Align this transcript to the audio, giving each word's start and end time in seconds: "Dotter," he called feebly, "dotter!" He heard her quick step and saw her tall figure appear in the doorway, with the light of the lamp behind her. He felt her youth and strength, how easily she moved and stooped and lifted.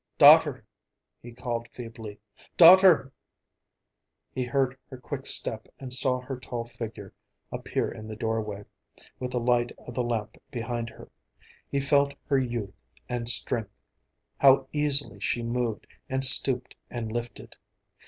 "Dotter," 0.17 0.65
he 1.21 1.31
called 1.31 1.67
feebly, 1.69 2.17
"dotter!" 2.57 3.11
He 4.33 4.45
heard 4.45 4.75
her 4.89 4.97
quick 4.97 5.27
step 5.27 5.67
and 5.77 5.93
saw 5.93 6.19
her 6.21 6.39
tall 6.39 6.65
figure 6.67 7.13
appear 7.51 7.91
in 7.91 8.07
the 8.07 8.15
doorway, 8.15 8.63
with 9.19 9.29
the 9.29 9.39
light 9.39 9.71
of 9.77 9.93
the 9.93 10.03
lamp 10.03 10.41
behind 10.49 10.89
her. 10.89 11.11
He 11.69 11.79
felt 11.79 12.15
her 12.25 12.39
youth 12.39 12.73
and 13.09 13.29
strength, 13.29 13.77
how 14.39 14.67
easily 14.73 15.19
she 15.19 15.43
moved 15.43 15.85
and 16.09 16.23
stooped 16.23 16.73
and 16.89 17.11
lifted. 17.11 17.55